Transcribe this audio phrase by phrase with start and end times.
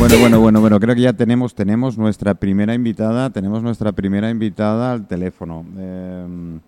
[0.00, 4.30] Bueno, bueno, bueno, bueno, creo que ya tenemos, tenemos nuestra primera invitada, tenemos nuestra primera
[4.30, 5.66] invitada al teléfono.
[5.76, 6.58] Eh,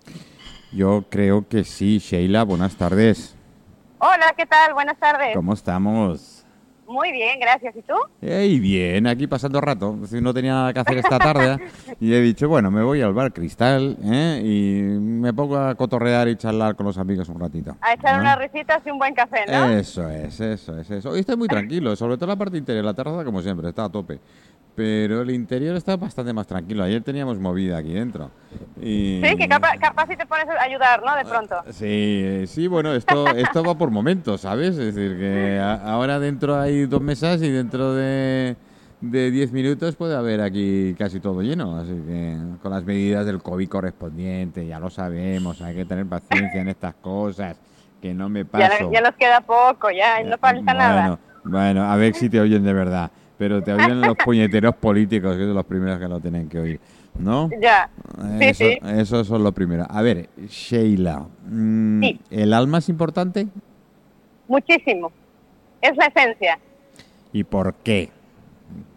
[0.73, 3.35] yo creo que sí, Sheila, buenas tardes.
[4.01, 4.75] Hola, ¿qué tal?
[4.75, 5.35] Buenas tardes.
[5.35, 6.42] ¿Cómo estamos?
[6.93, 7.75] Muy bien, gracias.
[7.75, 7.95] ¿Y tú?
[8.21, 9.97] Hey, bien, aquí pasando rato.
[10.21, 11.57] No tenía nada que hacer esta tarde
[12.01, 14.43] y he dicho, bueno, me voy al bar Cristal ¿eh?
[14.45, 17.77] y me pongo a cotorrear y charlar con los amigos un ratito.
[17.81, 18.21] A echar ¿eh?
[18.21, 19.71] unas risitas y un buen café, ¿no?
[19.71, 21.11] Eso es, eso es, eso.
[21.11, 22.85] Hoy estoy muy tranquilo, sobre todo la parte interior.
[22.85, 24.19] La terraza, como siempre, está a tope.
[24.75, 26.83] Pero el interior está bastante más tranquilo.
[26.83, 28.31] Ayer teníamos movida aquí dentro.
[28.81, 29.21] Y...
[29.23, 31.15] Sí, que capaz, capaz si te pones a ayudar, ¿no?
[31.15, 31.57] De pronto.
[31.71, 34.79] Sí, sí, bueno, esto, esto va por momentos, ¿sabes?
[34.79, 38.57] Es decir, que a- ahora dentro hay dos mesas y dentro de
[39.03, 41.77] de 10 minutos puede haber aquí casi todo lleno.
[41.77, 46.61] Así que con las medidas del COVID correspondiente, ya lo sabemos, hay que tener paciencia
[46.61, 47.57] en estas cosas,
[48.01, 48.91] que no me Ya, paso.
[48.93, 51.19] ya nos queda poco, ya, no falta nada.
[51.45, 53.11] Bueno, a ver si te oyen de verdad.
[53.43, 56.81] Pero te oyen los puñeteros políticos, que son los primeros que lo tienen que oír.
[57.19, 57.51] ¿No?
[57.61, 57.91] Ya.
[58.39, 58.79] Sí, Eso, sí.
[58.85, 59.85] eso son lo primero.
[59.91, 62.21] A ver, Sheila, mm, Sí.
[62.31, 63.49] ¿el alma es importante?
[64.47, 65.11] Muchísimo.
[65.81, 66.57] Es la esencia.
[67.33, 68.11] ¿Y por qué?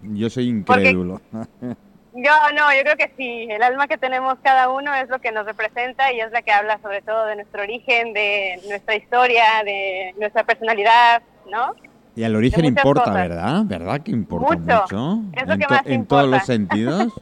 [0.03, 1.21] Yo soy incrédulo.
[2.17, 3.47] Yo no, yo creo que sí.
[3.49, 6.51] El alma que tenemos cada uno es lo que nos representa y es la que
[6.51, 11.73] habla sobre todo de nuestro origen, de nuestra historia, de nuestra personalidad, ¿no?
[12.16, 13.13] Y el origen importa, cosas.
[13.16, 13.63] ¿verdad?
[13.66, 14.81] ¿Verdad que importa Mucho.
[14.81, 15.21] mucho?
[15.33, 17.13] Es lo en, que más en todos los sentidos.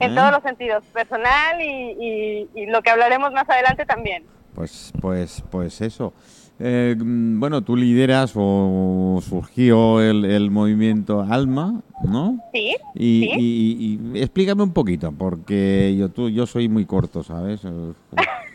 [0.00, 0.14] En ¿eh?
[0.14, 1.64] todos los sentidos, personal y,
[1.98, 4.24] y- y lo que hablaremos más adelante también.
[4.54, 6.12] Pues, pues, pues eso.
[6.60, 12.38] Eh, bueno, tú lideras o surgió el, el movimiento Alma, ¿no?
[12.52, 13.32] Sí, Y, sí.
[13.38, 17.60] y- y explícame un poquito, porque yo tú, yo soy muy corto, ¿sabes?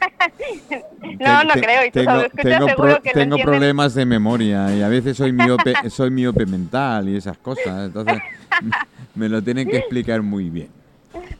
[1.23, 4.87] No, no creo, y tú tengo, tengo, pro- que tengo problemas de memoria y a
[4.89, 8.21] veces soy miope, soy miope mental y esas cosas, entonces
[9.15, 10.69] me lo tienen que explicar muy bien.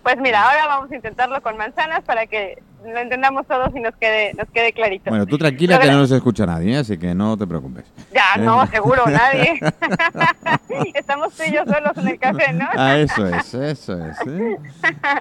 [0.04, 3.96] Pues mira, ahora vamos a intentarlo con manzanas para que lo entendamos todos y nos
[3.96, 5.10] quede, nos quede clarito.
[5.10, 6.78] Bueno, tú tranquila que no nos escucha nadie, ¿eh?
[6.78, 7.86] así que no te preocupes.
[8.14, 9.60] Ya, Eh, no, seguro, nadie.
[10.94, 12.68] Estamos tú y yo solos en el café, ¿no?
[12.76, 14.18] Ah, eso es, eso es.
[14.28, 14.58] ¿eh?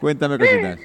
[0.00, 0.78] Cuéntame cositas.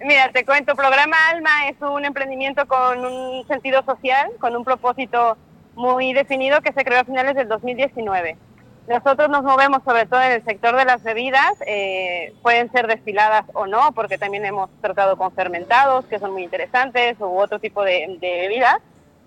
[0.00, 5.38] Mira, te cuento, Programa Alma es un emprendimiento con un sentido social, con un propósito
[5.74, 8.36] muy definido que se creó a finales del 2019.
[8.88, 13.44] Nosotros nos movemos sobre todo en el sector de las bebidas, eh, pueden ser destiladas
[13.54, 17.82] o no, porque también hemos tratado con fermentados, que son muy interesantes, u otro tipo
[17.82, 18.76] de, de bebidas.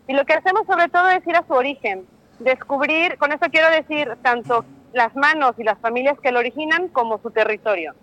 [0.07, 2.05] Y lo que hacemos sobre todo es ir a su origen,
[2.37, 7.17] descubrir, con eso quiero decir, tanto las manos y las familias que lo originan como
[7.17, 7.95] su territorio.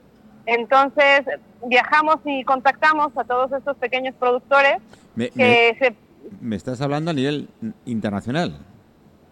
[0.47, 1.23] Entonces,
[1.67, 4.77] viajamos y contactamos a todos estos pequeños productores
[5.15, 5.95] Me, que me- se...
[6.41, 7.49] me estás hablando a nivel
[7.85, 8.57] internacional.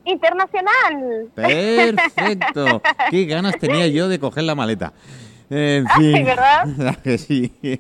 [0.05, 1.29] ¡Internacional!
[1.35, 2.83] Perfecto.
[3.11, 4.93] Qué ganas tenía yo de coger la maleta.
[5.51, 6.17] En fin.
[6.17, 6.97] Ay, ¿verdad?
[7.05, 7.53] que sí.
[7.63, 7.79] Sí,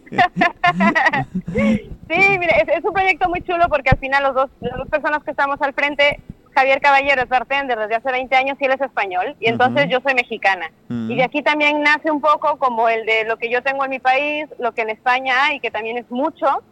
[2.38, 5.22] mire, es, es un proyecto muy chulo porque al final los dos, las dos personas
[5.24, 6.20] que estamos al frente,
[6.54, 9.92] Javier Caballero es bartender desde hace 20 años y él es español, y entonces Ujú.
[9.92, 10.70] yo soy mexicana.
[10.88, 11.12] Ujú.
[11.12, 13.90] Y de aquí también nace un poco como el de lo que yo tengo en
[13.90, 16.62] mi país, lo que en España hay, que también es mucho,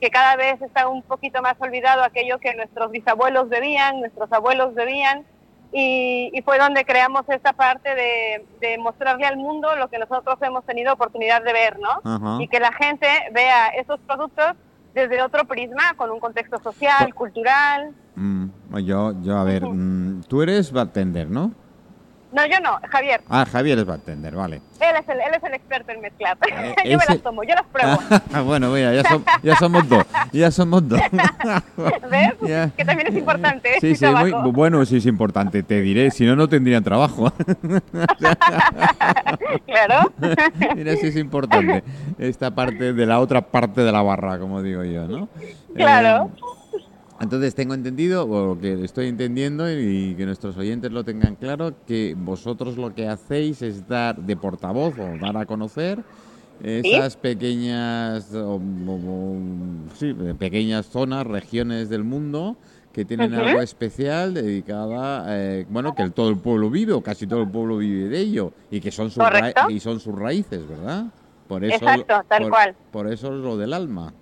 [0.00, 4.74] que cada vez está un poquito más olvidado aquello que nuestros bisabuelos bebían, nuestros abuelos
[4.74, 5.24] bebían,
[5.70, 10.38] y, y fue donde creamos esta parte de, de mostrarle al mundo lo que nosotros
[10.40, 12.00] hemos tenido oportunidad de ver, ¿no?
[12.04, 12.42] Ajá.
[12.42, 14.54] y que la gente vea esos productos
[14.94, 17.92] desde otro prisma, con un contexto social, cultural.
[18.84, 21.52] Yo, yo, a ver, mm, tú eres bartender, ¿no?
[22.30, 23.22] No, yo no, Javier.
[23.30, 24.56] Ah, Javier es bartender, vale.
[24.80, 26.36] Él es el, él es el experto en mezclar.
[26.46, 27.98] Eh, yo me las tomo, yo las pruebo.
[28.46, 30.04] Bueno, mira, ya, som- ya somos dos.
[30.32, 31.00] Ya somos dos.
[32.10, 32.34] ¿Ves?
[32.46, 32.68] Ya.
[32.76, 33.80] Que también es importante.
[33.80, 37.32] Sí, sí, muy- bueno, sí es importante, te diré, si no, no tendrían trabajo.
[39.66, 40.12] claro.
[40.76, 41.82] Mira, sí es importante
[42.18, 45.28] esta parte de la otra parte de la barra, como digo yo, ¿no?
[45.74, 46.30] Claro.
[46.36, 46.42] Eh,
[47.20, 52.14] entonces tengo entendido, o que estoy entendiendo y que nuestros oyentes lo tengan claro, que
[52.16, 55.98] vosotros lo que hacéis es dar de portavoz o dar a conocer
[56.62, 62.56] esas pequeñas, o- o- o- sí, pequeñas zonas, regiones del mundo
[62.92, 67.26] que tienen algo especial dedicada, eh, bueno, que el- todo el pueblo vive o casi
[67.28, 69.22] todo el pueblo vive de ello y que son sus,
[69.70, 71.04] y son sus raíces, ¿verdad?
[71.46, 72.76] Por eso, Exacto, tal por- cual.
[72.90, 74.12] Por eso es lo del alma.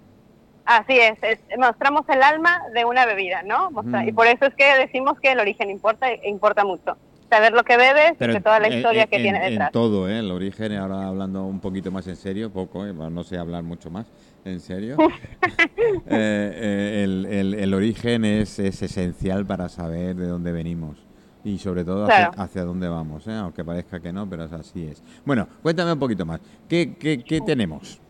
[0.66, 3.70] Así es, es- mostramos el alma de una bebida, ¿no?
[3.70, 4.08] Mostra- Mm.
[4.08, 6.96] Y por eso es que decimos que el origen importa, e importa mucho.
[7.30, 9.68] Saber lo que bebes y que toda la historia en- que tiene en- detrás.
[9.68, 10.18] En todo, ¿eh?
[10.20, 12.92] El origen, ahora hablando un poquito más en serio, poco, ¿eh?
[12.92, 14.06] no sé hablar mucho más,
[14.44, 14.96] en serio.
[16.08, 20.98] Eh, eh, el, el- el origen es, es esencial para saber de dónde venimos.
[21.44, 23.32] y sobre todo hacia, dónde vamos, ¿eh?
[23.32, 25.00] aunque parezca que no, pero así es.
[25.24, 26.40] Bueno, cuéntame un poquito más.
[26.68, 28.00] ¿Qué, qué, qué tenemos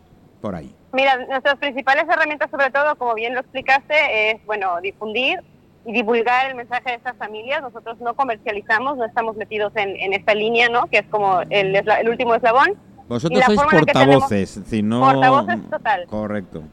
[0.47, 0.73] por ahí?
[0.93, 5.41] Mira, nuestras principales herramientas, sobre todo, como bien lo explicaste, es, bueno, difundir
[5.85, 7.61] y divulgar el mensaje de estas familias.
[7.61, 10.87] Nosotros no comercializamos, no estamos metidos en, en esta línea, ¿no?
[10.87, 12.79] Que es como el, el último eslabón.
[13.09, 15.01] Vosotros sois portavoces, si no...
[15.01, 16.05] Portavoces total.
[16.09, 16.63] Correcto.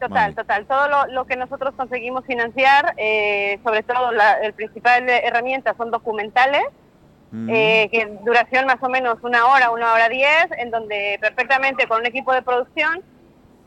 [0.00, 0.66] Total, total.
[0.66, 5.92] Todo lo, lo, que nosotros conseguimos financiar, eh, sobre todo la el principal herramienta son
[5.92, 6.64] documentales,
[7.30, 7.48] mm.
[7.48, 12.00] eh, que duración más o menos una hora, una hora diez, en donde perfectamente con
[12.00, 13.02] un equipo de producción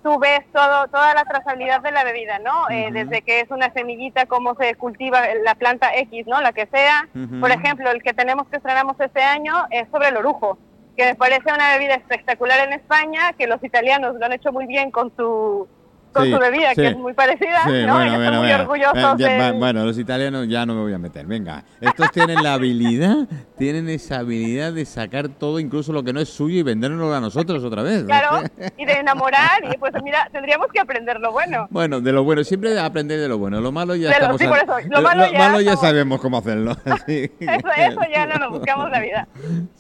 [0.05, 2.69] tú ves todo, toda la trazabilidad de la bebida, ¿no?
[2.69, 6.39] Eh, desde que es una semillita, cómo se cultiva la planta X, ¿no?
[6.41, 7.09] La que sea.
[7.41, 10.59] Por ejemplo, el que tenemos que estrenamos este año es sobre el orujo,
[10.95, 14.67] que me parece una bebida espectacular en España, que los italianos lo han hecho muy
[14.67, 15.67] bien con su
[16.15, 17.93] con su bebida, que es muy parecida, ¿no?
[17.93, 21.63] Bueno, bueno, muy orgullosos eh, Bueno, los italianos ya no me voy a meter, venga.
[21.81, 23.27] Estos tienen la habilidad,
[23.57, 27.19] tienen esa habilidad de sacar todo, incluso lo que no es suyo, y venderlo a
[27.19, 28.05] nosotros otra vez.
[28.05, 28.43] Claro,
[28.77, 31.67] y de enamorar, y pues mira, tendríamos que aprender lo bueno.
[31.69, 33.59] Bueno, de lo bueno, siempre aprender de lo bueno.
[33.59, 34.73] Lo malo ya estamos sí, por eso.
[34.89, 36.77] Lo malo, ya, sabemos cómo hacerlo.
[37.07, 39.27] eso, eso ya no nos buscamos la vida.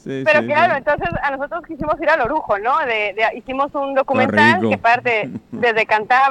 [0.03, 2.77] Pero claro, entonces a nosotros quisimos ir al orujo, ¿no?
[2.85, 6.24] De, hicimos un documental que parte desde cantar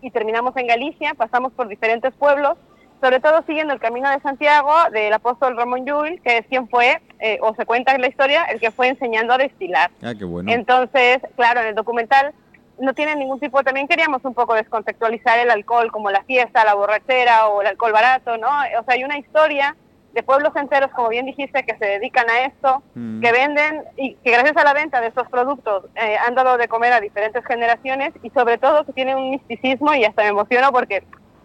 [0.00, 2.56] y terminamos en Galicia, pasamos por diferentes pueblos,
[3.00, 7.02] sobre todo siguiendo el camino de Santiago del apóstol Ramón Llull, que es quien fue,
[7.18, 9.90] eh, o se cuenta en la historia, el que fue enseñando a destilar.
[10.02, 10.52] Ah, qué bueno.
[10.52, 12.32] Entonces, claro, en el documental
[12.78, 16.74] no tiene ningún tipo, también queríamos un poco descontextualizar el alcohol como la fiesta, la
[16.74, 18.48] borrachera o el alcohol barato, ¿no?
[18.48, 19.76] O sea, hay una historia
[20.14, 23.20] de pueblos enteros, como bien dijiste, que se dedican a esto, mm.
[23.20, 26.68] que venden y que gracias a la venta de estos productos eh, han dado de
[26.68, 30.70] comer a diferentes generaciones y sobre todo que tienen un misticismo y hasta me emociono
[30.70, 31.02] porque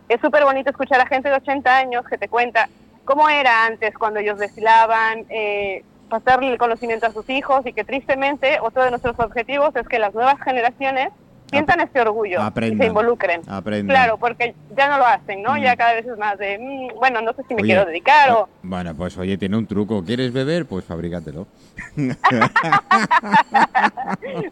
[0.07, 2.69] es súper bonito escuchar a gente de 80 años que te cuenta
[3.05, 7.83] cómo era antes cuando ellos destilaban, eh, pasarle el conocimiento a sus hijos y que
[7.83, 11.09] tristemente otro de nuestros objetivos es que las nuevas generaciones
[11.49, 13.41] sientan este orgullo y se involucren.
[13.87, 15.57] Claro, porque ya no lo hacen, ¿no?
[15.57, 18.49] Ya cada vez es más de, mm, bueno, no sé si me quiero dedicar o...
[18.63, 20.03] Bueno, pues oye, tiene un truco.
[20.03, 20.65] ¿Quieres beber?
[20.65, 21.47] Pues fabrícatelo.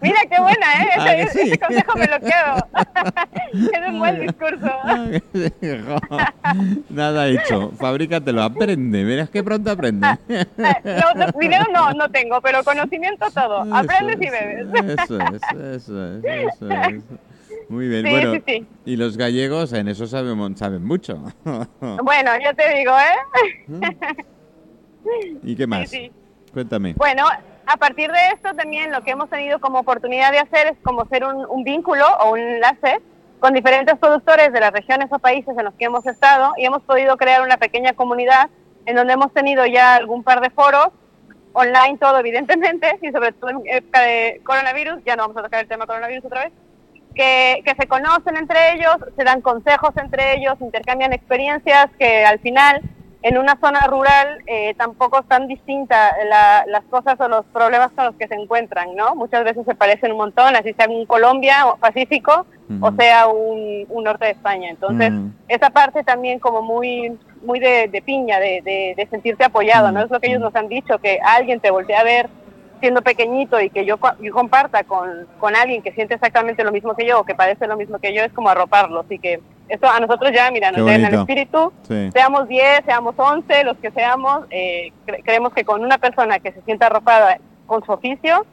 [0.02, 1.22] Mira, qué buena, ¿eh?
[1.24, 2.68] Ese, consejo me lo quedo.
[3.74, 4.72] es un buen discurso.
[6.90, 7.72] Nada hecho.
[7.78, 9.04] Fabrícatelo, aprende.
[9.04, 10.08] Verás que pronto aprende.
[10.28, 13.66] no, dinero no, no tengo, pero conocimiento todo.
[13.74, 14.68] Aprendes y bebes.
[15.00, 15.42] Eso es,
[15.76, 16.87] eso es, eso es.
[17.70, 18.34] Muy bien, bueno.
[18.86, 21.22] Y los gallegos en eso saben, saben mucho.
[21.44, 23.98] bueno, yo te digo, ¿eh?
[25.44, 25.92] ¿Y qué más?
[26.54, 26.94] Cuéntame.
[26.94, 27.26] Bueno,
[27.66, 31.06] a partir de esto también lo que hemos tenido como oportunidad de hacer es como
[31.08, 33.02] ser un, un vínculo o un enlace
[33.40, 36.82] con diferentes productores de las regiones o países en los que hemos estado y hemos
[36.84, 38.50] podido crear una pequeña comunidad
[38.86, 40.90] en donde hemos tenido ya algún par de foros
[41.54, 45.62] online todo evidentemente y sobre todo en época de coronavirus, ya no vamos a tocar
[45.62, 46.54] el tema coronavirus otra vez,
[47.18, 52.40] que, que, se conocen entre ellos, se dan consejos entre ellos, intercambian experiencias que al
[52.40, 52.82] final
[53.24, 56.16] en una zona rural eh, tampoco es tan distinta
[56.68, 59.16] las cosas o los problemas con los que se encuentran, ¿no?
[59.16, 62.46] Muchas veces se parecen un montón, así sea en Colombia o Pacífico
[62.82, 64.70] o sea un, un, norte de España.
[64.70, 65.12] Entonces,
[65.48, 68.62] esa parte también como muy muy de, piña, de,
[68.96, 70.02] de, sentirte apoyado, ¿no?
[70.02, 72.30] Es lo que ellos nos han dicho, que alguien te voltea a ver
[72.80, 77.08] siendo pequeñito y que yo, comparta con, con, alguien que siente exactamente lo mismo que
[77.08, 79.02] yo o que padece lo mismo que yo es como arroparlo.
[79.02, 81.72] Así que esto a nosotros ya, mira, nos den el espíritu,
[82.14, 84.92] seamos 10, seamos 11, los que seamos, eh,
[85.24, 88.46] creemos que con una persona que se sienta arropada con su oficio,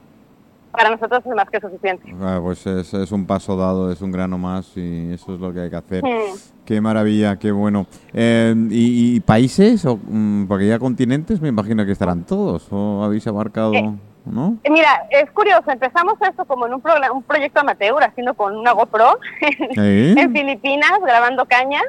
[0.72, 2.12] para nosotros es más que suficiente.
[2.20, 5.52] Ah, pues es, es, un paso dado, es un grano más y eso es lo
[5.52, 6.02] que hay que hacer.
[6.64, 7.86] Qué maravilla, qué bueno.
[8.12, 9.84] Eh, ¿y, países?
[9.84, 13.74] O, mm, porque ya continentes me imagino que estarán todos, ¿o habéis abarcado...?
[13.74, 13.94] Eh,
[14.26, 14.56] ¿no?
[14.68, 16.82] Mira, es curioso, empezamos esto como en un,
[17.14, 19.18] un proyecto amateur, haciendo con una GoPro
[19.76, 21.80] en Filipinas, grabando caña,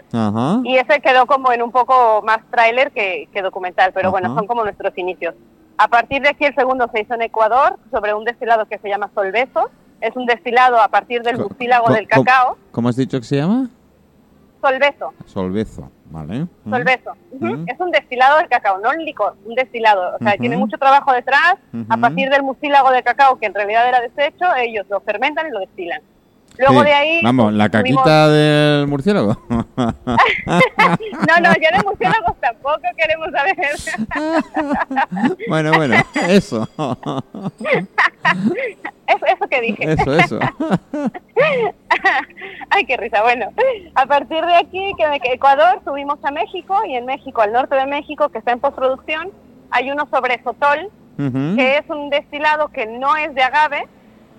[0.63, 4.63] y ese quedó como en un poco más tráiler que, documental, pero bueno, son como
[4.63, 5.35] nuestros inicios.
[5.77, 8.89] A partir de aquí el segundo se hizo en Ecuador, sobre un destilado que se
[8.89, 9.69] llama Solbeso,
[10.01, 12.57] es un destilado a partir del mucílago del cacao.
[12.71, 13.69] ¿Cómo has dicho que se llama?
[14.65, 15.13] Solbeso.
[15.25, 15.91] Solbezo.
[16.05, 16.47] Vale.
[16.69, 17.11] Solbezo.
[17.67, 20.15] Es un destilado de cacao, no un licor, un destilado.
[20.15, 21.55] O sea, tiene mucho trabajo detrás.
[21.89, 25.51] A partir del mucílago de cacao, que en realidad era desecho, ellos lo fermentan y
[25.51, 26.01] lo destilan.
[26.57, 27.21] Luego de ahí.
[27.21, 29.37] Vamos, la caquita del murciélago.
[29.47, 29.63] no,
[31.41, 33.57] no, ya de murciélagos tampoco queremos saber.
[35.49, 35.95] bueno, bueno,
[36.27, 36.67] eso.
[39.07, 39.25] eso.
[39.25, 39.93] Eso que dije.
[39.93, 40.39] Eso, eso.
[42.69, 43.21] Ay, qué risa.
[43.21, 43.47] Bueno,
[43.95, 47.85] a partir de aquí, que Ecuador, subimos a México y en México, al norte de
[47.85, 49.31] México, que está en postproducción,
[49.71, 53.87] hay uno sobre Sotol, que es un destilado que no es de agave,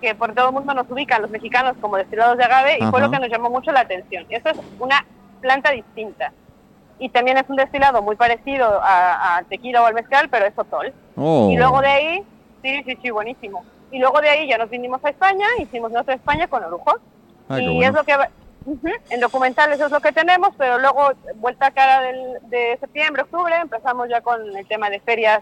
[0.01, 3.01] que por todo el mundo nos ubican los mexicanos como destilados de agave y fue
[3.01, 4.25] lo que nos llamó mucho la atención.
[4.29, 5.05] Eso es una
[5.41, 6.31] planta distinta.
[6.99, 10.93] Y también es un destilado muy parecido a, tequila o al mezcal, pero es sotol.
[11.15, 11.49] Oh.
[11.51, 12.23] Y luego de ahí,
[12.63, 13.63] sí, sí, sí, buenísimo.
[13.91, 16.99] Y luego de ahí ya nos vinimos a España, hicimos nuestra España con Orujo.
[17.49, 18.15] y es lo que...
[19.09, 23.55] en documentales es lo que tenemos, pero luego, vuelta a cara del, de septiembre, octubre,
[23.55, 25.41] empezamos ya con el tema de ferias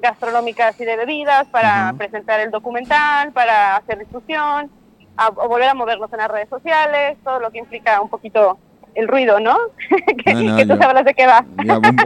[0.00, 4.70] gastronómicas y de bebidas para presentar el documental, para hacer difusión,
[5.16, 8.58] a, volver a movernos en las redes sociales, todo lo que implica un poquito
[8.94, 9.56] el ruido, ¿no?
[10.24, 11.44] que, tú sabes de qué va.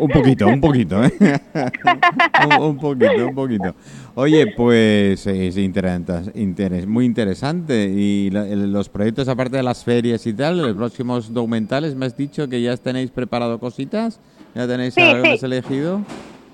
[0.00, 1.12] un, poquito, un poquito, ¿eh?
[2.61, 3.75] un, poquito, un poquito.
[4.18, 7.85] Oye, pues es interesante, muy interesante.
[7.85, 12.49] Y los proyectos, aparte de las ferias y tal, los próximos documentales, me has dicho
[12.49, 14.18] que ya tenéis preparado cositas,
[14.54, 15.99] ya tenéis algo elegido.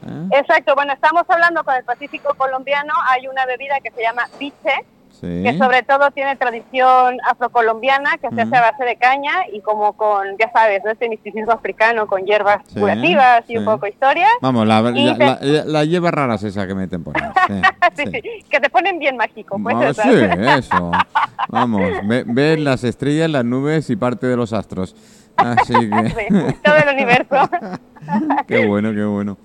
[0.05, 0.41] ¿Eh?
[0.41, 4.85] Exacto, bueno, estamos hablando con el Pacífico colombiano, hay una bebida que se llama biche,
[5.21, 9.93] que sobre todo tiene tradición afrocolombiana, que se hace a base de caña y como
[9.93, 14.27] con, ya sabes, este misticismo africano con hierbas curativas y un poco historia.
[14.41, 17.31] Vamos, la, la, hierba rara es esa que meten por ahí.
[18.51, 19.59] que te ponen bien mágico.
[19.63, 20.11] Pues, sí,
[20.59, 20.91] eso.
[21.49, 24.97] Vamos, ven las estrellas, las nubes y parte de los astros.
[25.37, 26.57] Así que...
[26.65, 27.51] todo el universo.
[28.47, 29.39] qué bueno, qué bueno.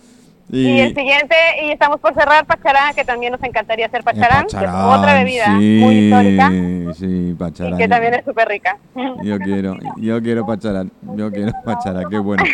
[0.49, 4.55] Y, el siguiente, y estamos por cerrar Pacharán, que también nos encantaría hacer Pacharán, que
[4.55, 6.51] es otra bebida muy histórica.
[6.93, 7.73] Sí, Pacharán.
[7.73, 8.77] Y que también es súper rica.
[9.23, 12.43] Yo quiero, yo quiero Pacharán, yo quiero Pacharán, qué bueno.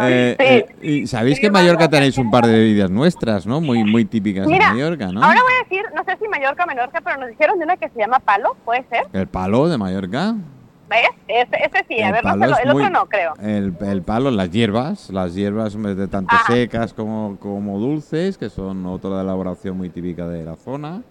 [0.00, 3.60] Eh, eh, y sabéis que en Mallorca tenéis un par de bebidas nuestras, ¿no?
[3.60, 5.24] Muy muy típicas de Mallorca, ¿no?
[5.24, 7.76] Ahora voy a decir, no sé si Mallorca o Menorca, pero nos dijeron de una
[7.76, 9.06] que se llama palo, ¿puede ser?
[9.12, 10.36] ¿El palo de Mallorca?
[10.88, 11.08] ¿Ves?
[11.28, 13.34] Ese, sí, a ver, no el otro no creo.
[13.40, 18.86] El, el, palo, las hierbas, las hierbas de tanto secas como, como dulces, que son
[18.86, 21.02] otra elaboración muy típica de la zona.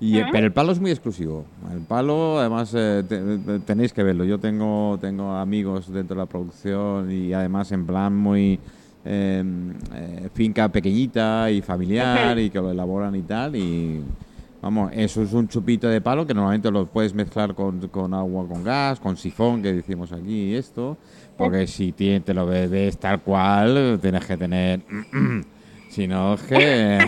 [0.00, 1.44] Y, Pero el palo es muy exclusivo.
[1.70, 3.04] El palo, además, eh,
[3.64, 4.24] tenéis que verlo.
[4.24, 8.58] Yo tengo, tengo amigos dentro de la producción y además en plan muy
[9.04, 13.54] em, eh, finca pequeñita y familiar y que lo elaboran y tal.
[13.54, 14.02] Y
[14.62, 18.46] Vamos, eso es un chupito de palo que normalmente lo puedes mezclar con, con agua
[18.46, 20.96] con gas, con sifón, que decimos aquí, esto.
[21.36, 24.80] Porque si te lo bebes tal cual, tienes que tener...
[25.92, 26.98] Si no, que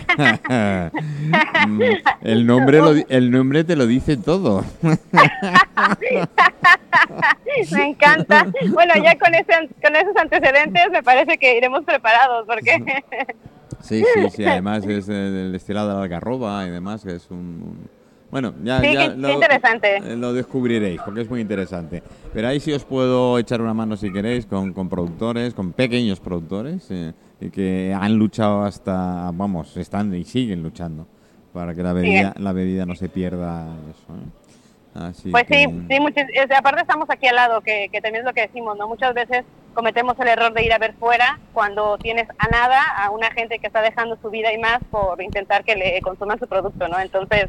[2.20, 4.62] el nombre el nombre te lo dice todo.
[7.72, 8.46] me encanta.
[8.68, 12.84] Bueno, ya con ese, con esos antecedentes me parece que iremos preparados porque
[13.84, 17.78] Sí, sí, sí, además es el destilado de la algarroba y demás, que es un...
[18.30, 19.98] Bueno, ya, ya lo, interesante.
[19.98, 22.02] Eh, lo descubriréis, porque es muy interesante.
[22.32, 26.18] Pero ahí sí os puedo echar una mano si queréis con, con productores, con pequeños
[26.18, 31.06] productores, eh, y que han luchado hasta, vamos, están y siguen luchando
[31.52, 34.14] para que la bebida, la bebida no se pierda eso.
[34.14, 34.43] ¿eh?
[35.30, 38.78] Pues sí, sí aparte estamos aquí al lado, que, que, también es lo que decimos,
[38.78, 38.86] ¿no?
[38.86, 43.10] Muchas veces cometemos el error de ir a ver fuera cuando tienes a nada a
[43.10, 46.46] una gente que está dejando su vida y más por intentar que le consuman su
[46.46, 47.00] producto, ¿no?
[47.00, 47.46] Entonces,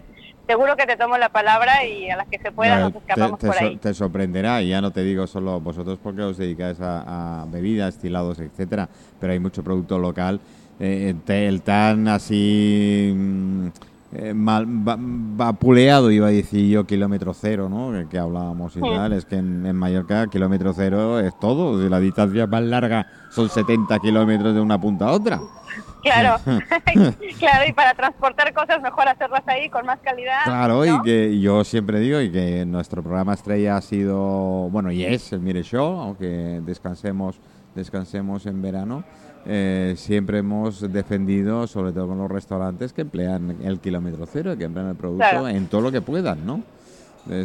[0.47, 3.47] seguro que te tomo la palabra y a las que se pueda nos escapamos te,
[3.47, 3.77] por ahí.
[3.77, 8.39] te sorprenderá, y ya no te digo solo vosotros porque os dedicáis a, bebidas, estilados,
[8.39, 10.39] etcétera, pero hay mucho producto local.
[10.79, 13.13] Eh, el tan así...
[13.15, 13.67] Mm,
[14.17, 18.07] eh, mal, vapuleado, iba a decir yo, kilómetro cero, ¿no?
[18.07, 19.13] Que, hablábamos y tal.
[19.13, 21.77] Es que en, Mallorca, kilómetro cero es todo.
[21.89, 25.41] La distancia más larga son 70 kilómetros de una punta a otra.
[26.01, 26.37] Claro,
[27.39, 30.43] claro, y para transportar cosas mejor hacerlas ahí con más calidad.
[30.45, 35.03] Claro, y que yo siempre digo y que nuestro programa estrella ha sido, bueno, y
[35.03, 37.39] es el Mire Show, aunque descansemos,
[37.73, 39.03] descansemos en verano.
[39.47, 44.63] Eh, siempre hemos defendido, sobre todo con los restaurantes, que emplean el kilómetro cero, que
[44.63, 46.63] emplean el producto en todo lo que puedan, ¿no?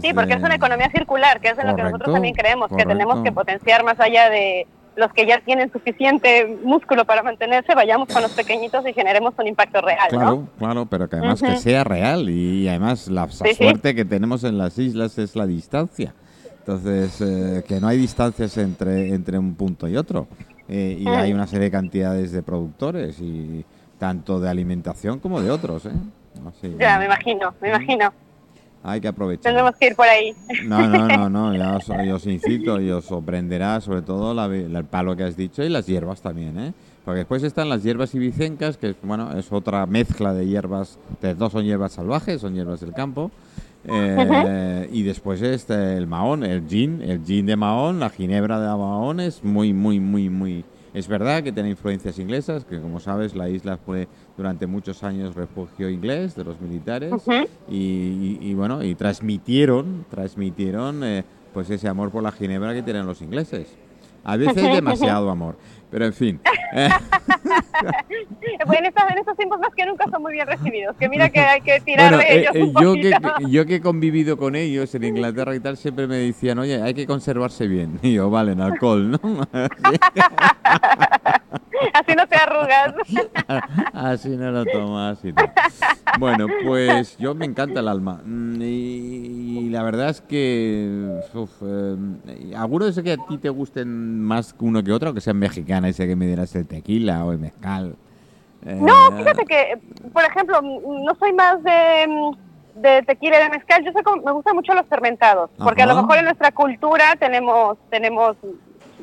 [0.02, 2.84] Sí, porque es una economía circular, que es en lo que nosotros también creemos, que
[2.84, 4.66] tenemos que potenciar más allá de
[4.96, 9.46] los que ya tienen suficiente músculo para mantenerse, vayamos con los pequeñitos y generemos un
[9.46, 10.08] impacto real.
[10.10, 14.58] Claro, claro, pero que además que sea real y además la, suerte que tenemos en
[14.58, 16.14] las islas es la distancia.
[16.58, 20.28] Entonces, eh, que no hay distancias entre, entre un punto y otro.
[20.72, 23.64] Eh, y hay una serie de cantidades de productores, y
[23.98, 25.86] tanto de alimentación como de otros.
[25.86, 25.90] ¿eh?
[26.78, 28.12] ya, me imagino, me imagino.
[28.84, 29.42] Hay que aprovechar.
[29.42, 30.32] Tendremos que ir por ahí.
[30.64, 35.16] No, no, no, no ya os, incito y os sorprenderá sobre todo la, el palo
[35.16, 36.72] que has dicho y las hierbas también, ¿eh?
[37.04, 41.52] Porque después están las hierbas ibicencas, que bueno, es otra mezcla de hierbas, de dos
[41.52, 43.30] son hierbas salvajes, son hierbas del campo,
[43.84, 48.66] Eh, y después está el Mahón, el gin, el gin de Mahón, la ginebra de
[48.66, 50.64] Mahón es muy, muy, muy, muy...
[50.92, 55.36] Es verdad que tiene influencias inglesas, que como sabes la isla fue durante muchos años
[55.36, 57.12] refugio inglés de los militares
[57.68, 63.22] y, bueno, y transmitieron, transmitieron eh, pues ese amor por la ginebra que tienen los
[63.22, 63.68] ingleses.
[64.24, 65.56] A veces demasiado amor.
[65.90, 66.40] Pero en fin.
[68.66, 70.96] bueno, en estos, tiempos más que nunca son muy bien recibidos.
[70.96, 72.54] Que mira que hay que tirar de ellos.
[72.54, 73.12] Eh, yo, que,
[73.48, 76.94] yo que he convivido con ellos en Inglaterra y tal, siempre me decían, oye, hay
[76.94, 77.98] que conservarse bien.
[78.02, 79.20] Y yo, vale, en alcohol, ¿no?
[81.94, 82.94] Así no te arrugas.
[83.92, 85.18] Así no lo tomas.
[86.18, 88.20] Bueno, pues yo me encanta el alma.
[88.24, 91.20] Mm, y, la verdad es que.
[91.32, 91.96] Uf, eh,
[92.56, 96.06] algunos de que a ti te gusten más uno que otro, que sean mexicanas, y
[96.06, 97.96] que me dieras el tequila o el mezcal.
[98.66, 99.78] Eh, no, fíjate que,
[100.12, 102.32] por ejemplo, no soy más de,
[102.74, 103.84] de tequila y de mezcal.
[103.84, 107.78] Yo sé me gustan mucho los fermentados, porque a lo mejor en nuestra cultura tenemos
[107.88, 108.36] tenemos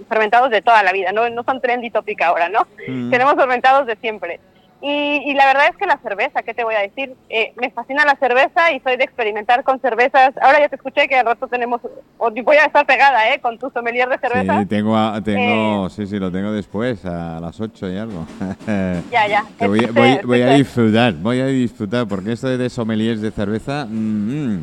[0.07, 2.67] fermentados de toda la vida, no, no son trendy topic ahora, ¿no?
[2.87, 3.09] Mm.
[3.09, 4.39] Tenemos fermentados de siempre.
[4.79, 7.15] Y, la verdad es que la cerveza, ¿qué te voy a decir?
[7.29, 10.37] Eh, me fascina la cerveza y soy de experimentar con cervezas.
[10.39, 11.81] Ahora ya te escuché que al rato tenemos,
[12.19, 13.39] o voy a estar pegada, ¿eh?
[13.41, 14.59] Con tu sommelier de cerveza.
[14.59, 18.27] Sí, tengo, tengo eh, sí, sí, lo tengo después, a las 8 y algo.
[19.11, 19.45] ya, ya.
[19.61, 23.87] voy, voy, voy, a disfrutar, voy a disfrutar, porque esto de sommeliers de cerveza...
[23.89, 24.59] Mmm,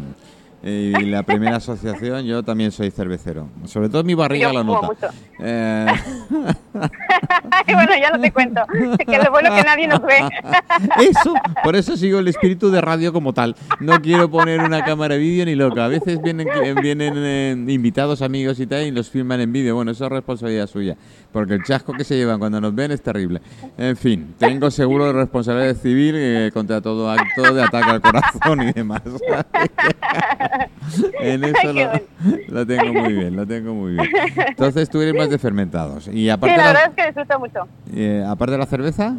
[0.67, 3.49] y la primera asociación, yo también soy cervecero.
[3.67, 5.11] Sobre todo mi barriga lo nota.
[5.39, 5.87] Eh...
[7.67, 8.63] bueno, ya no te cuento.
[9.07, 10.17] Que lo bueno que nadie nos ve.
[11.01, 13.55] eso, por eso sigo el espíritu de radio como tal.
[13.79, 15.85] No quiero poner una cámara de vídeo ni loca.
[15.85, 16.49] A veces vienen,
[16.81, 19.75] vienen eh, invitados, amigos y tal, y los filman en vídeo.
[19.75, 20.97] Bueno, eso es responsabilidad suya.
[21.31, 23.43] Porque el chasco que se llevan cuando nos ven es terrible.
[23.77, 28.63] En fin, tengo seguro de responsabilidad civil eh, contra todo acto de ataque al corazón
[28.63, 29.03] y demás.
[31.21, 31.73] en eso
[32.49, 34.09] lo, tengo muy bien, lo tengo muy bien.
[34.49, 36.09] Entonces tú eres más de fermentados.
[36.09, 37.69] Y aparte sí, la, verdad es que disfruto mucho.
[37.95, 39.17] Eh, aparte de la cerveza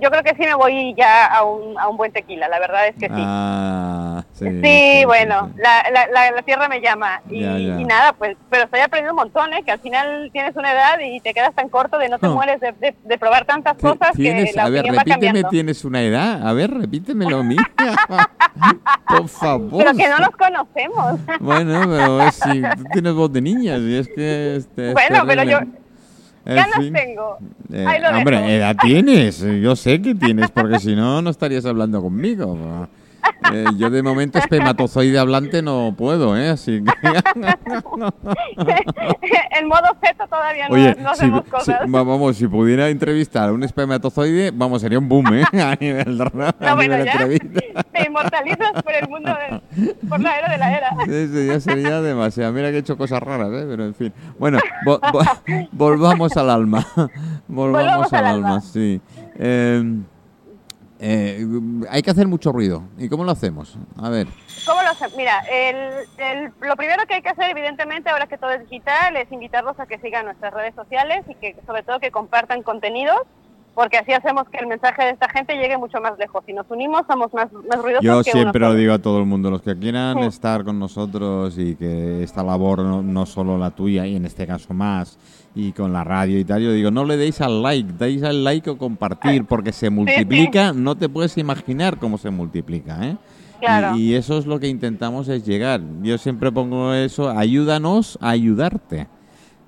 [0.00, 2.86] yo creo que sí me voy ya a un, a un buen tequila, la verdad
[2.88, 3.14] es que sí.
[3.16, 7.40] Ah, sí, bueno, La, la, la, tierra me llama y,
[7.84, 9.62] nada, pues, pero estoy aprendiendo un montón, ¿eh?
[9.64, 12.60] que al final tienes una edad y te quedas tan corto de no te mueres
[12.60, 16.46] de, de, probar tantas cosas que la A ver, repíteme, ¿tienes una edad?
[16.46, 17.58] A ver, repítemelo, mía.
[19.08, 19.84] Por favor.
[19.84, 21.20] Pero que no nos conocemos.
[21.40, 24.56] bueno, pero si tú tienes voz de niña, y es que...
[24.56, 25.58] Este, bueno, pero yo...
[26.44, 27.38] Ganas tengo.
[27.72, 29.40] Eh, hombre, edad tienes.
[29.40, 32.88] Yo sé que tienes, porque si no, no estarías hablando conmigo.
[33.52, 36.48] Eh, yo de momento espermatozoide hablante no puedo, ¿eh?
[36.48, 36.92] Así que...
[39.58, 41.80] en modo feto todavía no, no hacemos cosas.
[41.86, 45.44] vamos, si pudiera entrevistar a un espermatozoide, vamos, sería un boom, ¿eh?
[45.66, 47.26] A nivel, no, bueno, ya
[47.92, 49.36] te inmortalizas por el mundo,
[50.08, 50.90] por la era de la era.
[51.06, 52.52] Eso ya sería demasiado.
[52.52, 53.66] Mira que he hecho cosas raras, ¿eh?
[53.68, 54.12] Pero en fin.
[54.38, 54.58] Bueno,
[55.72, 56.86] volvamos al alma.
[57.48, 59.00] volvamos, al, alma, sí.
[59.38, 59.82] Eh,
[60.98, 61.46] eh,
[61.90, 62.82] hay que hacer mucho ruido.
[62.98, 63.76] ¿Y cómo lo hacemos?
[64.00, 64.26] A ver.
[64.64, 65.16] ¿Cómo lo hacemos?
[65.16, 65.42] Mira,
[66.60, 69.86] lo primero que hay que hacer, evidentemente, ahora que todo es digital, es invitarlos a
[69.86, 73.22] que sigan nuestras redes sociales y que, sobre todo, que compartan contenidos
[73.76, 76.42] porque así hacemos que el mensaje de esta gente llegue mucho más lejos.
[76.46, 78.02] Si nos unimos, somos más, más ruidosos.
[78.02, 81.76] Yo siempre lo digo a todo el mundo, los que quieran estar con nosotros y
[81.76, 85.18] que esta labor no, no, solo la tuya, y en este caso más,
[85.54, 88.44] y con la radio y tal, yo digo, no le deis al like, deis al
[88.44, 93.16] like o compartir, porque se multiplica, no te puedes imaginar cómo se multiplica, ¿eh?
[93.60, 93.94] Claro.
[93.96, 95.82] Y, y, eso es lo que intentamos es llegar.
[96.02, 99.06] Yo siempre pongo eso, ayúdanos a ayudarte.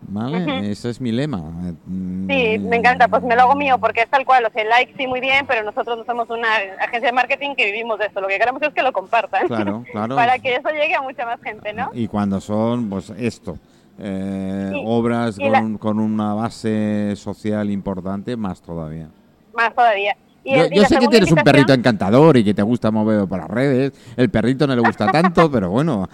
[0.00, 0.70] ¿Vale?
[0.70, 1.42] Ese es mi lema.
[1.86, 4.94] Sí, me encanta, pues me lo hago mío porque es tal cual, o sea, like
[4.96, 6.48] sí muy bien, pero nosotros no somos una
[6.80, 9.46] agencia de marketing que vivimos de esto, lo que queremos es que lo compartan.
[9.46, 10.14] Claro, claro.
[10.14, 11.90] Para que eso llegue a mucha más gente, ¿no?
[11.92, 13.58] Y cuando son, pues esto,
[13.98, 19.08] eh, obras con, con una base social importante, más todavía.
[19.52, 23.38] Más todavía yo, sé que tienes un perrito encantador y que te gusta mover por
[23.38, 23.92] las redes.
[24.16, 26.08] El perrito no le gusta tanto, pero bueno.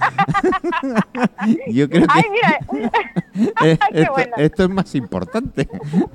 [1.68, 3.23] yo creo que
[3.64, 3.78] eh,
[4.36, 5.68] esto, es más importante.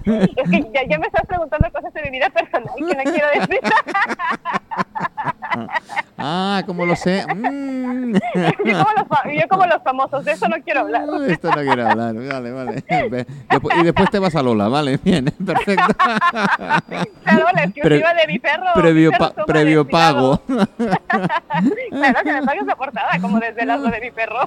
[0.06, 3.60] es que ya, me estás preguntando cosas de mi vida personal que no quiero decir.
[6.18, 7.26] ah, como lo sé.
[7.34, 8.14] Mm.
[8.66, 11.04] yo, como los, famosos, de eso no quiero hablar.
[11.28, 12.84] esto no quiero hablar, vale, vale.
[13.80, 15.94] y después te vas a Lola, vale, bien, perfecto.
[15.98, 18.66] Claro, es exclusiva de mi perro.
[18.76, 20.42] Previo, mi perro pa- previo pago.
[20.48, 24.40] claro, que me pagues la portada, como desvelado de mi perro.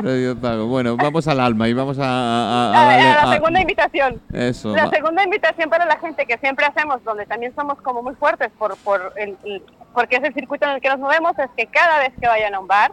[0.00, 0.66] previo pago.
[0.66, 4.20] Bueno, vamos al alma y vamos a, a- a A, darle- a la segunda invitación.
[4.32, 4.74] Eso.
[4.74, 4.90] La va.
[4.90, 8.76] segunda invitación para la gente que siempre hacemos, donde también somos como muy fuertes por,
[8.78, 9.62] por el, el-
[9.94, 12.54] porque es el circuito en el que nos movemos, es que cada vez que vayan
[12.54, 12.92] a un bar,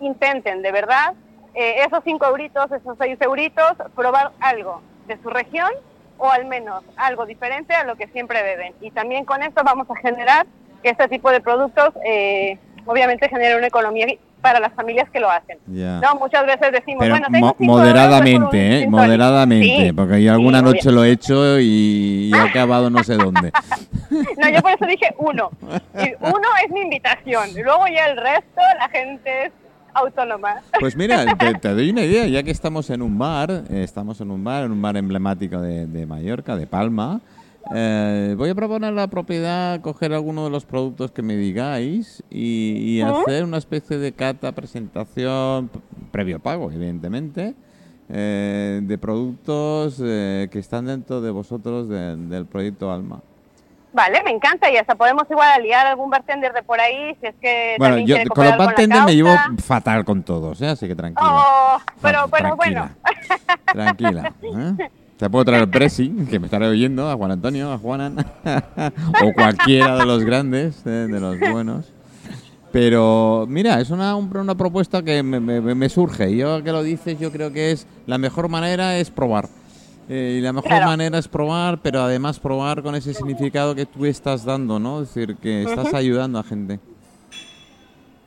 [0.00, 1.14] intenten de verdad
[1.54, 5.70] eh, esos cinco euritos, esos seis euritos, probar algo de su región
[6.18, 8.74] o al menos algo diferente a lo que siempre beben.
[8.80, 10.46] Y también con esto vamos a generar
[10.82, 14.06] que este tipo de productos eh, obviamente generen una economía
[14.44, 15.56] para las familias que lo hacen.
[15.68, 16.00] Ya.
[16.00, 18.86] No, muchas veces decimos, Pero bueno, tengo mo- cinco euros, moderadamente, ¿eh?
[18.86, 23.02] Moderadamente, Sí, porque yo alguna sí, noche lo he hecho y, y he acabado no
[23.02, 23.50] sé dónde.
[24.36, 25.50] No, yo por eso dije uno.
[25.94, 27.48] Y uno es mi invitación.
[27.54, 29.52] Luego ya el resto, la gente es
[29.94, 30.56] autónoma.
[30.78, 34.20] Pues mira, te, te doy una idea, ya que estamos en un bar, eh, estamos
[34.20, 37.20] en un bar, en un bar emblemático de, de Mallorca, de Palma.
[37.74, 42.98] Eh, voy a proponer la propiedad, coger alguno de los productos que me digáis y,
[42.98, 45.70] y hacer una especie de cata, presentación,
[46.10, 47.54] previo pago, evidentemente,
[48.10, 53.20] eh, de productos eh, que están dentro de vosotros de- del proyecto Alma.
[53.92, 54.68] Vale, me encanta.
[54.72, 58.16] Y hasta podemos igual aliar algún bartender de por ahí, si es que Bueno, yo
[58.34, 59.30] con los bartenders me llevo
[59.62, 60.66] fatal con todos, ¿eh?
[60.66, 61.30] así que tranquila.
[61.32, 62.90] Oh, pero, bueno.
[63.72, 64.32] Tranquila.
[65.24, 68.12] Te puedo traer Presi, que me estará oyendo, a Juan Antonio, a Juana,
[69.24, 71.86] o cualquiera de los grandes, eh, de los buenos.
[72.70, 76.30] Pero mira, es una, un- una propuesta que me, me- me surge.
[76.30, 79.48] Y yo que lo dices, yo creo que es la mejor manera es probar.
[80.10, 80.86] Eh, y la mejor Claro.
[80.88, 85.00] manera es probar, pero además probar con ese significado que tú estás dando, ¿no?
[85.00, 86.80] Es decir, que estás ayudando a gente.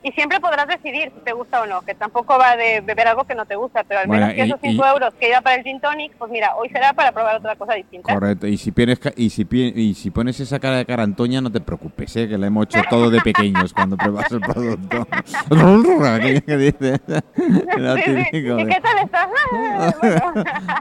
[0.07, 3.25] Y siempre podrás decidir si te gusta o no, que tampoco va de beber algo
[3.25, 5.41] que no te gusta, pero al Bueno, menos que esos 5 y- euros que iba
[5.41, 8.13] para el gin tonic, pues mira, hoy será para probar otra cosa distinta.
[8.13, 11.59] Correcto, y si, pones, y, si, y si pones esa cara de carantoña, no te
[11.59, 12.29] preocupes, ¿eh?
[12.29, 15.05] que la hemos hecho todo de pequeños cuando pruebas el producto.
[16.05, 17.01] Aquello que dices,
[17.77, 18.21] lo Sí, sí.
[18.31, 19.27] ¿Y qué tal estás?
[19.51, 20.33] Ah, bueno.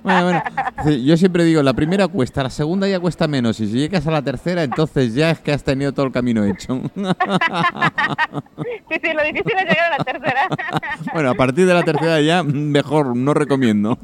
[0.04, 0.42] Bueno, bueno,
[0.84, 4.06] sí, yo siempre digo, la primera cuesta, la segunda ya cuesta menos, y si llegas
[4.06, 6.80] a la tercera, entonces ya es que has tenido todo el camino hecho.
[8.88, 10.48] Sí, sí, lo difícil es llegar a la tercera.
[11.12, 13.98] Bueno, a partir de la tercera ya, mejor, no recomiendo.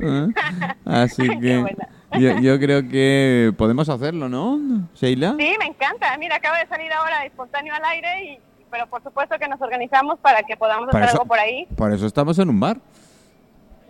[0.00, 0.28] ¿Eh?
[0.84, 1.88] Así Qué que buena.
[2.18, 4.58] yo, yo creo que podemos hacerlo, ¿no,
[4.94, 5.34] Sheila?
[5.38, 6.16] Sí, me encanta.
[6.18, 8.38] Mira, acaba de salir ahora espontáneo al aire, y,
[8.70, 11.66] pero por supuesto que nos organizamos para que podamos Para hacer eso- algo por ahí.
[11.76, 12.78] Por eso estamos en un bar.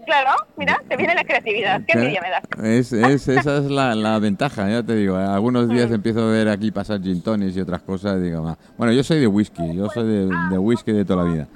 [0.09, 1.83] Claro, mira, te viene la creatividad.
[1.87, 2.41] Qué envidia me da.
[2.67, 5.17] Es, es, esa es la, la ventaja, ya te digo.
[5.17, 5.71] Algunos Mm.
[5.71, 8.57] días empiezo a ver aquí pasar gin tonics y otras cosas digo, "Ah".
[8.79, 11.47] bueno, yo soy de whisky, yo soy de, de whisky de toda la vida.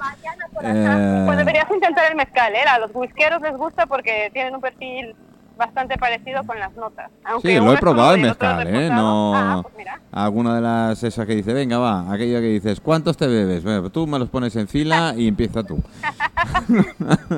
[0.62, 2.60] Eh, Pues deberías intentar el mezcal, ¿eh?
[2.68, 5.16] A los whiskeros les gusta porque tienen un perfil
[5.56, 7.10] bastante parecido con las notas.
[7.24, 8.88] Aunque Sí, lo he probado el mezcal, ¿eh?
[8.90, 9.34] No...
[9.34, 10.00] Ah, pues mira.
[10.10, 13.62] Alguna de las esas que dice, venga, va, aquella que dices, ¿cuántos te bebes?
[13.64, 15.82] Bueno, tú me los pones en fila y empieza tú.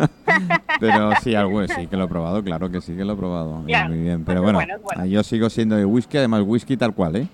[0.80, 3.56] Pero sí, algo sí que lo he probado, claro que sí que lo he probado.
[3.56, 5.04] Muy bien, pues pero bueno, bueno, es bueno.
[5.06, 7.28] yo sigo siendo de whisky, además whisky tal cual, ¿eh?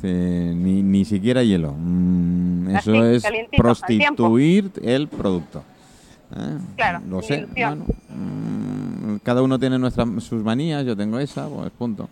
[0.00, 1.74] Sí, ni, ni siquiera hielo.
[1.76, 3.24] Mm, eso es
[3.56, 5.62] prostituir el producto.
[6.36, 6.58] ¿Eh?
[6.76, 7.46] Claro, Lo sé.
[7.56, 7.84] bueno,
[9.26, 12.08] cada uno tiene nuestras sus manías, yo tengo esa, pues punto.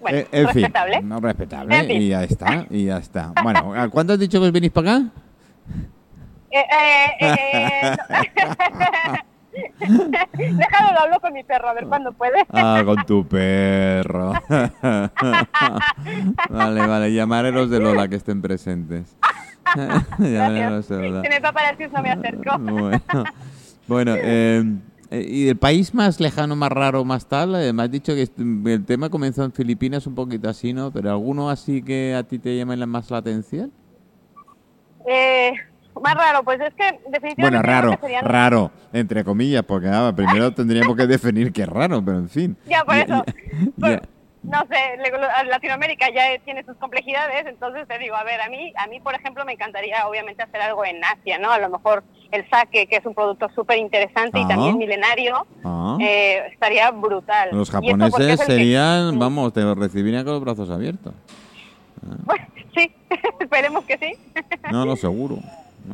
[0.00, 1.02] Bueno, Eh, en fin, respetable.
[1.02, 2.00] no respetable, En fin.
[2.00, 3.32] y ya está, y ya está.
[3.42, 5.06] Bueno, ¿a ¿cuánto has dicho que os venís para acá?
[6.52, 9.18] Eh, eh, eh, no.
[10.58, 12.46] Déjalo, lo hablo con mi perro, a ver cuándo puede.
[12.50, 14.34] Ah, con tu perro.
[16.48, 19.16] vale, vale, llamaré a los de Lola que estén presentes.
[20.20, 21.22] llamaré a los de Lola.
[21.22, 22.58] Si me va para no me acerco.
[22.58, 23.00] Bueno,
[23.88, 24.64] bueno eh, eh,
[25.20, 27.54] ¿y el país más lejano, más raro, más tal?
[27.56, 28.28] Eh, me has dicho que
[28.70, 30.90] el tema comenzó en Filipinas un poquito así, ¿no?
[30.90, 33.70] Pero ¿alguno así que a ti te llame la- más la atención?
[35.06, 35.52] Eh,
[36.00, 37.36] más raro, pues es que definitivamente...
[37.42, 42.02] Bueno, raro, serían- raro, entre comillas, porque ah, primero tendríamos que definir qué es raro,
[42.04, 42.56] pero en fin.
[42.66, 43.24] Ya, por eso.
[43.76, 44.00] ya- Pues,
[44.42, 44.98] No sé,
[45.48, 49.14] Latinoamérica ya tiene sus complejidades, entonces te digo, a ver, a mí, a mí por
[49.14, 51.52] ejemplo, me encantaría obviamente hacer algo en Asia, ¿no?
[51.52, 52.02] A lo mejor
[52.32, 54.48] el sake, que es un producto súper interesante y Ah.
[54.48, 55.96] también milenario, Ah.
[56.00, 57.50] eh, estaría brutal.
[57.52, 61.14] Los japoneses que- serían, vamos, te recibirían con los brazos abiertos.
[62.24, 62.44] Bueno,
[62.76, 62.90] sí,
[63.40, 64.12] esperemos que sí.
[64.72, 65.36] No, no, seguro.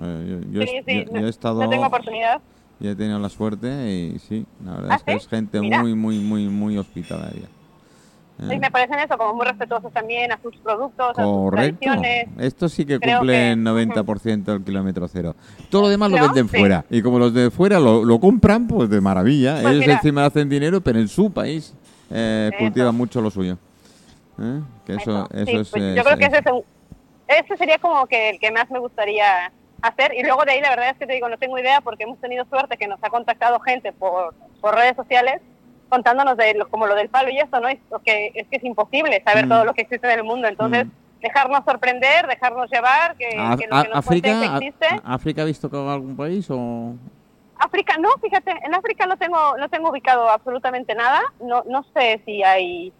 [0.02, 2.40] Eh, yo, yo sí, he- sí, yo- yo he estado, no tengo oportunidad.
[2.80, 5.16] yo he tenido la suerte y sí, la verdad ¿Ah, es que sí?
[5.18, 5.80] es gente Mira.
[5.80, 7.46] muy, muy, muy, muy hospitalaria.
[8.40, 11.78] Eh, Y me parecen eso, como muy respetuosos también a sus productos, a sus Correcto.
[11.80, 12.28] tradiciones.
[12.38, 15.34] Esto sí que Creo cumplen que- 90% del kilómetro cero.
[15.70, 16.56] Todo lo demás lo venden Sí.
[16.58, 16.84] fuera.
[16.88, 19.54] Y como los de fuera lo, lo compran, pues de maravilla.
[19.60, 19.92] Pues Ellos mira.
[19.94, 21.74] encima hacen dinero, pero en su país
[22.10, 23.58] eh, cultivan mucho lo suyo.
[24.40, 24.60] ¿eh?
[24.86, 26.62] Que eso, eso, Sí, es, pues eh, yo creo que es- ese, es un-
[27.26, 30.14] ese sería como que el que más me gustaría hacer.
[30.16, 32.18] Y luego de ahí la verdad es que te digo, no tengo idea porque hemos
[32.20, 35.40] tenido suerte que nos ha contactado gente por, por redes sociales
[35.88, 37.68] contándonos de lo, como lo del palo y esto, ¿no?
[37.68, 39.48] Es que es que es imposible saber Mm.
[39.48, 40.48] todo lo que existe en el mundo.
[40.48, 40.86] Entonces,
[41.20, 44.86] dejarnos sorprender, dejarnos llevar, que, ¿A- que lo que nos África, que existe.
[45.04, 46.94] a- ¿África ha visto algún país o...?
[47.60, 51.20] África, no, fíjate, en África no tengo, no tengo ubicado absolutamente nada.
[51.40, 52.92] No, no sé si hay,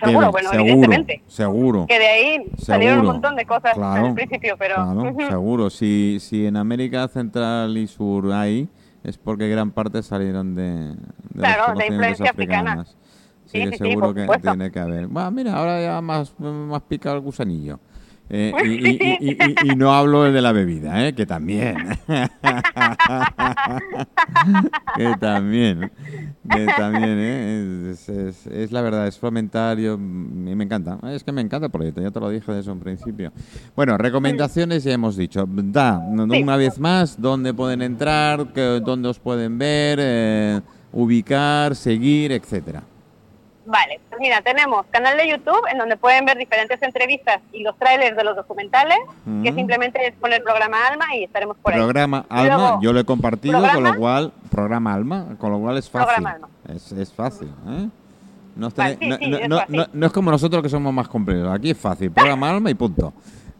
[0.00, 1.22] seguro, bueno, seguro, evidentemente.
[1.26, 1.86] seguro.
[1.88, 3.12] que de ahí salieron un Seguro.
[3.14, 5.70] montón de cosas Claro, al principio, pero Claro, seguro.
[5.70, 8.68] Si, si en América Central y Sur hay,
[9.06, 10.96] es porque gran parte salieron de, de
[11.38, 12.72] Claro, las de influencia africana.
[12.72, 12.96] africanas.
[13.46, 14.48] Sí, sí, sí, seguro que supuesto.
[14.50, 15.06] tiene que haber.
[15.06, 17.78] Bueno, mira, ahora ya más, más picado el gusanillo.
[18.28, 19.16] Eh, y, y- Sí.
[19.20, 21.14] y- y- y no hablo de la bebida, ¿eh?
[21.14, 21.76] que también.
[24.96, 25.90] que también.
[26.50, 27.90] Que también, ¿eh?
[27.92, 29.94] Es, es- es la verdad, es fomentario.
[29.94, 30.98] y me encanta.
[31.10, 33.32] Es que me encanta el proyecto, ya te lo dije desde un principio.
[33.74, 35.44] Bueno, recomendaciones ya hemos dicho.
[35.48, 40.60] Da, una vez más, dónde pueden entrar, dónde os pueden ver, eh,
[40.92, 42.82] ubicar, seguir, etcétera.
[43.68, 47.76] Vale, pues mira, tenemos canal de YouTube en donde pueden ver diferentes entrevistas y los
[47.78, 48.96] trailers de los documentales,
[49.42, 51.78] que simplemente es poner programa Alma y estaremos por ahí.
[51.80, 53.90] Programa Alma, luego, yo lo he compartido, con ¿programa?
[53.94, 56.06] lo cual, programa Alma, con lo cual es fácil.
[56.06, 56.48] Programa Alma.
[56.74, 57.88] Es, es fácil, ¿eh?
[58.54, 59.76] No, sí, no- sí, no- es no- fácil.
[59.76, 61.52] no- no es como nosotros que somos más complejos.
[61.52, 62.10] Aquí es fácil.
[62.12, 63.12] Programa Alma y punto.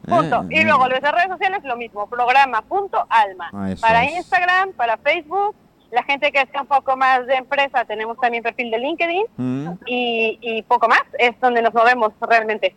[0.06, 0.08] ¿eh?
[0.08, 0.44] Punto.
[0.50, 3.50] Y luego nuestras redes sociales lo mismo, programa.alma.
[3.52, 4.16] Ah, eso Para es.
[4.16, 5.54] Instagram, para Facebook,
[5.90, 9.68] la gente que está un poco más de empresa, tenemos también perfil de LinkedIn mm,
[9.86, 12.74] y, y poco más, es donde nos movemos realmente.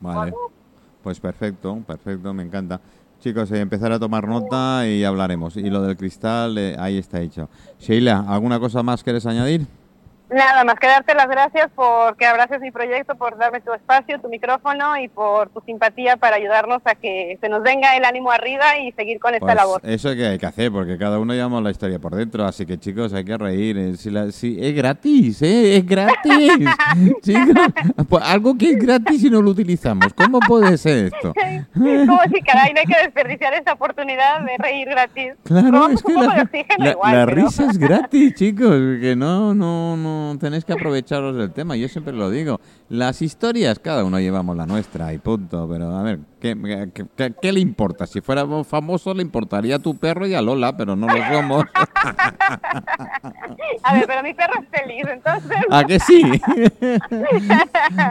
[0.00, 0.32] Vale.
[1.02, 2.80] Pues perfecto, perfecto, me encanta.
[3.20, 5.56] Chicos, eh, empezar a tomar nota y hablaremos.
[5.56, 7.48] Y lo del cristal, eh, ahí está hecho.
[7.78, 9.66] Sheila, ¿alguna cosa más quieres añadir?
[10.28, 14.20] Nada más que darte las gracias por que abraces mi proyecto, por darme tu espacio,
[14.20, 18.32] tu micrófono y por tu simpatía para ayudarnos a que se nos venga el ánimo
[18.32, 19.80] arriba y seguir con esta Pues labor.
[19.84, 22.76] Eso que hay que hacer, porque cada uno llevamos la historia por dentro, así que
[22.76, 23.78] chicos, hay que reír.
[23.78, 25.76] eh, Si la- si- es gratis, ¿eh?
[25.76, 26.50] Es gratis.
[27.22, 27.54] chicos,
[28.08, 30.12] pues algo que es gratis y no lo utilizamos.
[30.14, 31.32] ¿Cómo puede ser esto?
[31.72, 35.34] Como si, caray, no hay que desperdiciar esta oportunidad de reír gratis.
[35.44, 39.54] Claro, es que la, oxígeno la- igual, la pero- risa es gratis, chicos, que no,
[39.54, 41.76] no, no tenéis que aprovecharos del tema.
[41.76, 42.60] Yo siempre lo digo.
[42.88, 45.68] Las historias, cada uno llevamos la nuestra y punto.
[45.70, 46.56] Pero a ver, ¿qué,
[46.94, 48.06] qué- qué- qué le importa?
[48.06, 51.64] Si fuéramos famosos, le importaría a tu perro y a Lola, pero no lo somos.
[53.82, 55.56] A ver, pero mi perro es feliz, entonces...
[55.70, 56.22] ¿A que sí?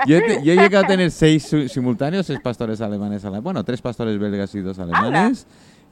[0.08, 3.40] yo, he te- yo he llegado a tener seis simultáneos, seis pastores alemanes a la
[3.40, 5.48] Bueno, tres pastores belgas y dos alemanes.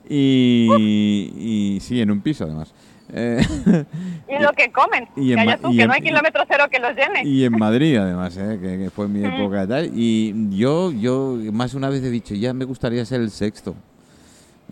[0.09, 2.73] Y, y sí, en un piso además.
[3.15, 3.41] Eh,
[4.27, 5.07] Y lo que comen.
[5.15, 7.23] Y en Ma- tú, y que en- no hay kilómetro cero que los llene.
[7.23, 9.91] y en Madrid además, eh, que, que fue mi época y tal.
[9.93, 13.75] Y yo, yo más una vez he dicho, ya me gustaría ser el sexto.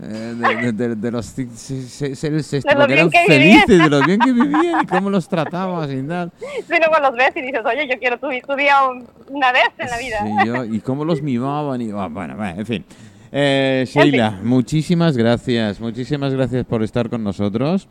[0.02, 3.60] Eh, de, de- de- de los ser el sexto, porque eran bien que vivían.
[3.66, 6.32] felices, de lo bien que vivían y cómo los tratabas y tal.
[6.40, 9.68] Y luego los ves y dices, oye, yo quiero tu, tu día un- una vez
[9.78, 10.18] en la vida.
[10.42, 12.84] Sí, yo- y cómo los mimaban y ah, bueno, bueno, en fin.
[13.30, 17.86] Eh, Sheila, muchísimas gracias, muchísimas gracias por estar con nosotros.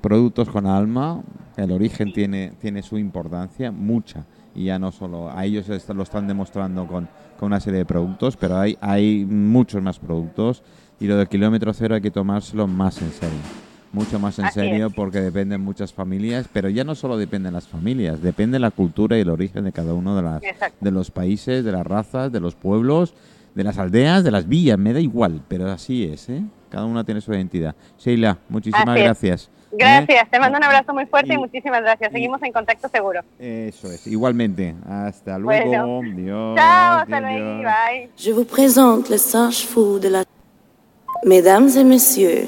[0.00, 1.22] Productos con alma,
[1.56, 4.24] el origen tiene, tiene su importancia, mucha,
[4.54, 8.36] y ya no solo, a ellos lo están demostrando con, con una serie de productos,
[8.36, 10.62] pero hay, hay muchos más productos
[11.00, 13.38] y lo del kilómetro cero hay que tomárselo más en serio.
[13.92, 14.92] Mucho más en Así serio es.
[14.92, 19.22] porque dependen muchas familias, pero ya no solo dependen las familias, depende la cultura y
[19.22, 20.76] el origen de cada uno de, las, Exacto.
[20.80, 23.14] de los países, de las razas, de los pueblos,
[23.54, 26.42] de las aldeas, de las villas, me da igual, pero así es, ¿eh?
[26.68, 27.74] Cada una tiene su identidad.
[27.98, 29.50] Sheila, muchísimas es.
[29.72, 30.24] Gracias.
[30.24, 30.28] ¿eh?
[30.30, 32.10] Te mando un abrazo muy fuerte y, Y- muchísimas gracias.
[32.10, 33.20] y- Seguimos en contacto seguro.
[33.38, 34.74] Eso es, igualmente.
[34.88, 35.70] Hasta luego.
[35.70, 36.00] Bueno.
[36.16, 38.10] Dios, Chao, hasta luego, bye.
[38.16, 40.24] Je vous présente le singe fou de la...
[41.24, 42.46] Mesdames et messieurs,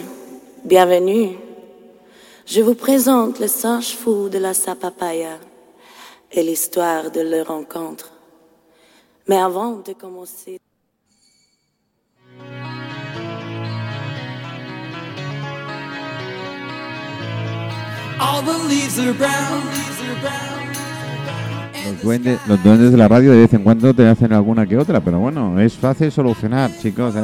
[0.65, 1.37] bienvenue.
[2.47, 5.39] Je vous présente le singe fou de la sapapaya
[6.33, 8.13] et l'histoire de leur rencontre.
[9.29, 10.59] Mais avant de commencer...
[21.87, 24.77] Los duendes, los duendes de la radio de vez en cuando te hacen alguna que
[24.77, 27.15] otra, pero bueno, es fácil solucionar, chicos.